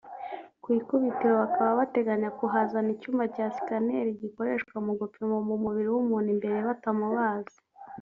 Ku 0.61 0.67
ikubitiro 0.79 1.33
bakaba 1.43 1.69
bateganya 1.81 2.29
kuhazana 2.39 2.89
icyuma 2.95 3.23
cya 3.35 3.45
Sikaneri 3.55 4.19
gikoreshwa 4.21 4.75
mu 4.85 4.93
gupima 4.99 5.35
mu 5.47 5.55
mubiri 5.63 5.89
w’umuntu 5.95 6.29
imbere 6.35 6.55
batamubaze 6.69 7.57